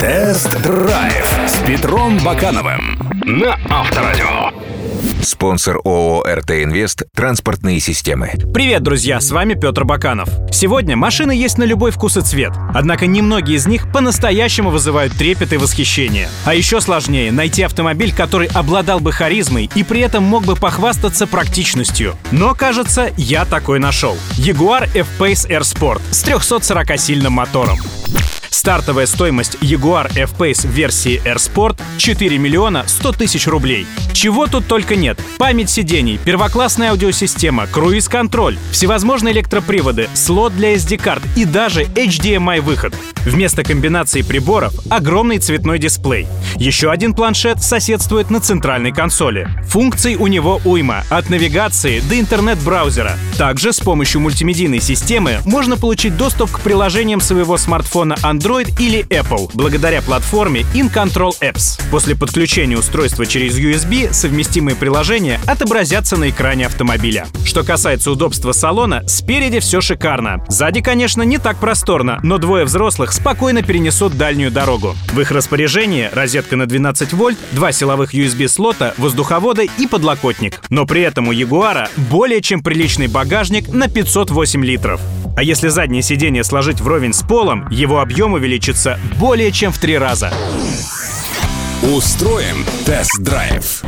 [0.00, 4.50] Тест-драйв с Петром Бакановым на Авторадио.
[5.22, 8.32] Спонсор ООО «РТ Инвест» «Транспортные системы».
[8.54, 10.30] Привет, друзья, с вами Петр Баканов.
[10.50, 12.52] Сегодня машины есть на любой вкус и цвет.
[12.74, 16.28] Однако немногие из них по-настоящему вызывают трепет и восхищение.
[16.46, 21.26] А еще сложнее найти автомобиль, который обладал бы харизмой и при этом мог бы похвастаться
[21.26, 22.16] практичностью.
[22.32, 24.16] Но, кажется, я такой нашел.
[24.38, 27.78] Jaguar F-Pace Air Sport с 340-сильным мотором.
[28.50, 33.86] Стартовая стоимость Jaguar F-Pace версии Air Sport 4 миллиона 100 тысяч рублей.
[34.12, 35.18] Чего тут только нет.
[35.38, 42.94] Память сидений, первоклассная аудиосистема, круиз-контроль, всевозможные электроприводы, слот для SD-карт и даже HDMI-выход.
[43.24, 46.26] Вместо комбинации приборов— огромный цветной дисплей.
[46.56, 49.48] Еще один планшет соседствует на центральной консоли.
[49.68, 53.16] Функций у него уйма, от навигации до интернет-браузера.
[53.38, 58.39] Также с помощью мультимедийной системы можно получить доступ к приложениям своего смартфона Android
[58.78, 61.80] или Apple благодаря платформе InControl Apps.
[61.90, 67.26] После подключения устройства через USB совместимые приложения отобразятся на экране автомобиля.
[67.44, 70.42] Что касается удобства салона, спереди все шикарно.
[70.48, 74.96] Сзади, конечно, не так просторно, но двое взрослых спокойно перенесут дальнюю дорогу.
[75.12, 80.62] В их распоряжении розетка на 12 вольт, два силовых USB-слота, воздуховоды и подлокотник.
[80.70, 85.00] Но при этом у Ягуара более чем приличный багажник на 508 литров.
[85.36, 89.96] А если заднее сиденье сложить вровень с полом, его объем увеличится более чем в три
[89.98, 90.32] раза.
[91.82, 93.82] Устроим тест-драйв.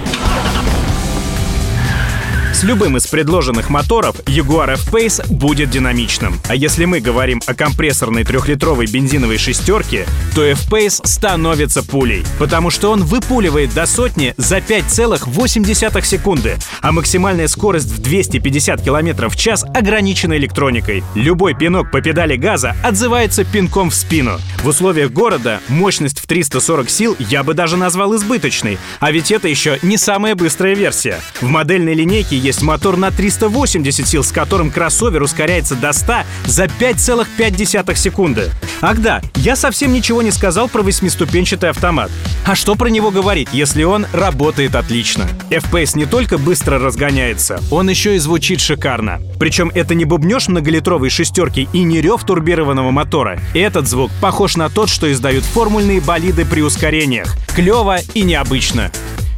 [2.63, 6.41] Любым из предложенных моторов Jaguar F-Pace будет динамичным.
[6.49, 12.93] А если мы говорим о компрессорной трехлитровой бензиновой шестерке, то F-Pace становится пулей, потому что
[12.93, 19.65] он выпуливает до сотни за 5,8 секунды, а максимальная скорость в 250 км в час
[19.75, 21.03] ограничена электроникой.
[21.17, 24.39] Любой пинок по педали газа отзывается пинком в спину.
[24.63, 29.49] В условиях города мощность в 340 сил я бы даже назвал избыточной, а ведь это
[29.49, 31.21] еще не самая быстрая версия.
[31.41, 36.15] В модельной линейке есть мотор на 380 сил, с которым кроссовер ускоряется до 100
[36.45, 38.51] за 5,5 секунды.
[38.83, 42.11] Ах да, я совсем ничего не сказал про восьмиступенчатый автомат.
[42.45, 45.29] А что про него говорить, если он работает отлично?
[45.51, 49.21] FPS не только быстро разгоняется, он еще и звучит шикарно.
[49.39, 53.41] Причем это не бубнеж многолитровой шестерки и не рев турбированного мотора.
[53.55, 57.37] Этот звук похож на тот, что издают формульные болиды при ускорениях.
[57.55, 58.91] Клево и необычно.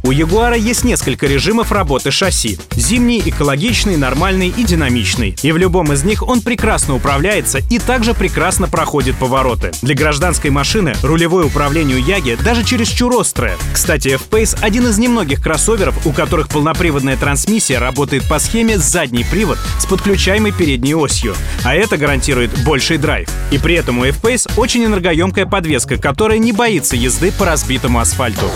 [0.05, 2.59] У Ягуара есть несколько режимов работы шасси.
[2.75, 5.35] Зимний, экологичный, нормальный и динамичный.
[5.41, 9.71] И в любом из них он прекрасно управляется и также прекрасно проходит повороты.
[9.81, 13.57] Для гражданской машины рулевое управление Яги даже чересчур острое.
[13.73, 19.57] Кстати, F-Pace— один из немногих кроссоверов, у которых полноприводная трансмиссия работает по схеме задний привод
[19.79, 21.33] с подключаемой передней осью.
[21.63, 23.27] А это гарантирует больший драйв.
[23.49, 28.51] И при этом у F-Pace очень энергоемкая подвеска, которая не боится езды по разбитому асфальту.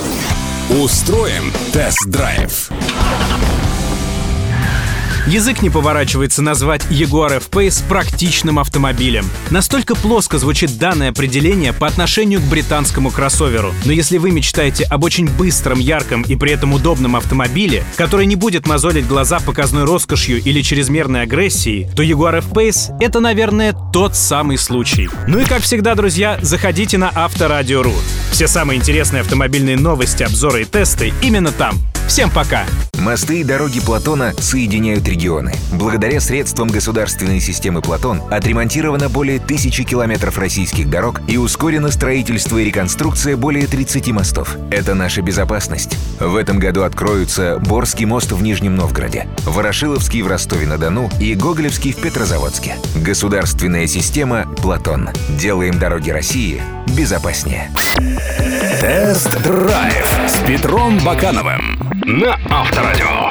[0.69, 2.69] Устроим тест-драйв.
[5.29, 9.29] Язык не поворачивается назвать Jaguar F-Pace практичным автомобилем.
[9.51, 13.71] Настолько плоско звучит данное определение по отношению к британскому кроссоверу.
[13.85, 18.35] Но если вы мечтаете об очень быстром, ярком и при этом удобном автомобиле, который не
[18.35, 24.57] будет мозолить глаза показной роскошью или чрезмерной агрессией, то Jaguar F-Pace— это, наверное, тот самый
[24.57, 25.09] случай.
[25.27, 27.93] Ну и как всегда, друзья, заходите на Авторадио.ру.
[28.31, 31.77] Все самые интересные автомобильные новости, обзоры и тесты именно там.
[32.07, 32.65] Всем пока!
[32.99, 35.53] Мосты и дороги Платона соединяют регионы.
[35.71, 42.65] Благодаря средствам государственной системы «Платон» отремонтировано более тысячи километров российских дорог и ускорено строительство и
[42.65, 44.57] реконструкция более 30 мостов.
[44.69, 45.97] Это наша безопасность.
[46.19, 51.97] В этом году откроются Борский мост в Нижнем Новгороде, Ворошиловский в Ростове-на-Дону и Гоголевский в
[51.97, 52.75] Петрозаводске.
[52.95, 55.09] Государственная система «Платон».
[55.29, 57.71] Делаем дороги России безопаснее.
[58.81, 63.28] Тест-драйв с Петром Бакановым на Авторадио.